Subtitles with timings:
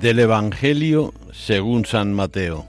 [0.00, 2.66] Del Evangelio según San Mateo.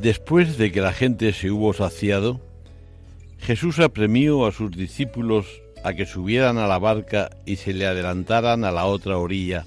[0.00, 2.40] Después de que la gente se hubo saciado,
[3.38, 5.46] Jesús apremió a sus discípulos
[5.84, 9.64] a que subieran a la barca y se le adelantaran a la otra orilla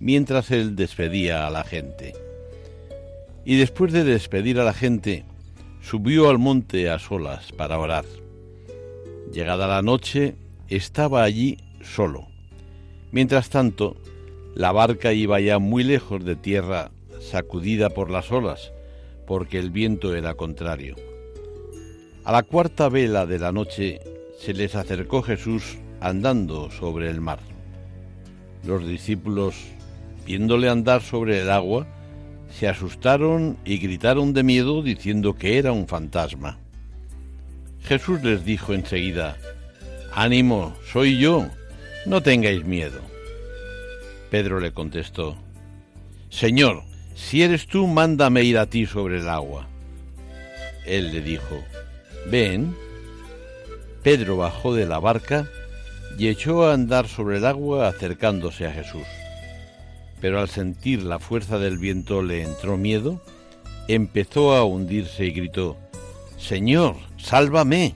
[0.00, 2.14] mientras él despedía a la gente.
[3.44, 5.24] Y después de despedir a la gente,
[5.82, 8.04] subió al monte a solas para orar.
[9.32, 10.34] Llegada la noche,
[10.70, 12.26] estaba allí solo.
[13.12, 13.96] Mientras tanto,
[14.54, 16.90] la barca iba ya muy lejos de tierra,
[17.20, 18.72] sacudida por las olas,
[19.26, 20.96] porque el viento era contrario.
[22.24, 24.00] A la cuarta vela de la noche
[24.38, 27.40] se les acercó Jesús andando sobre el mar.
[28.64, 29.56] Los discípulos,
[30.24, 31.86] viéndole andar sobre el agua,
[32.50, 36.58] se asustaron y gritaron de miedo diciendo que era un fantasma.
[37.82, 39.36] Jesús les dijo enseguida,
[40.12, 41.46] Ánimo, soy yo,
[42.06, 43.00] no tengáis miedo.
[44.30, 45.36] Pedro le contestó,
[46.30, 46.82] Señor,
[47.14, 49.68] si eres tú, mándame ir a ti sobre el agua.
[50.86, 51.62] Él le dijo,
[52.26, 52.76] Ven.
[54.02, 55.46] Pedro bajó de la barca
[56.18, 59.06] y echó a andar sobre el agua acercándose a Jesús.
[60.20, 63.22] Pero al sentir la fuerza del viento le entró miedo,
[63.88, 65.76] empezó a hundirse y gritó,
[66.38, 67.94] Señor, sálvame.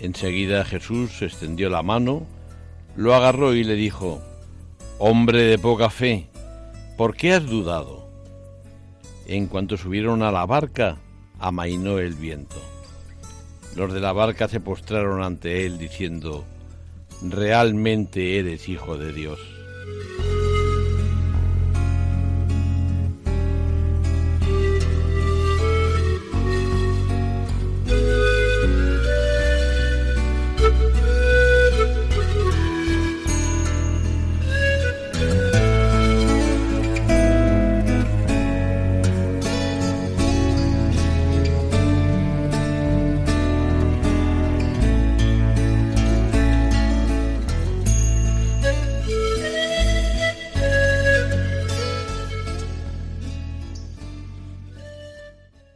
[0.00, 2.26] Enseguida Jesús extendió la mano,
[2.96, 4.22] lo agarró y le dijo,
[4.98, 6.28] Hombre de poca fe,
[6.96, 8.08] ¿por qué has dudado?
[9.26, 10.96] En cuanto subieron a la barca,
[11.38, 12.56] amainó el viento.
[13.76, 16.44] Los de la barca se postraron ante él diciendo,
[17.22, 19.38] Realmente eres hijo de Dios.